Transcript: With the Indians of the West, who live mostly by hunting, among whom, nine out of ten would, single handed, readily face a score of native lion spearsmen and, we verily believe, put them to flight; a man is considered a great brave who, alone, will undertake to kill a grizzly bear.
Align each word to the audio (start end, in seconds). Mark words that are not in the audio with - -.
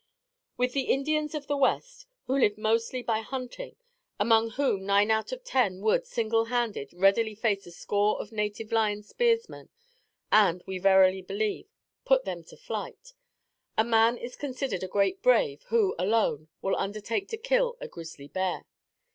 With 0.57 0.73
the 0.73 0.85
Indians 0.89 1.35
of 1.35 1.45
the 1.45 1.55
West, 1.55 2.07
who 2.25 2.35
live 2.39 2.57
mostly 2.57 3.03
by 3.03 3.19
hunting, 3.19 3.75
among 4.19 4.49
whom, 4.57 4.83
nine 4.83 5.11
out 5.11 5.31
of 5.31 5.43
ten 5.43 5.79
would, 5.81 6.07
single 6.07 6.45
handed, 6.45 6.91
readily 6.91 7.35
face 7.35 7.67
a 7.67 7.71
score 7.71 8.19
of 8.19 8.31
native 8.31 8.71
lion 8.71 9.03
spearsmen 9.03 9.69
and, 10.31 10.63
we 10.65 10.79
verily 10.79 11.21
believe, 11.21 11.67
put 12.03 12.25
them 12.25 12.43
to 12.45 12.57
flight; 12.57 13.13
a 13.77 13.83
man 13.83 14.17
is 14.17 14.35
considered 14.35 14.81
a 14.81 14.87
great 14.87 15.21
brave 15.21 15.61
who, 15.69 15.93
alone, 15.99 16.47
will 16.63 16.75
undertake 16.77 17.27
to 17.27 17.37
kill 17.37 17.77
a 17.79 17.87
grizzly 17.87 18.27
bear. 18.27 18.65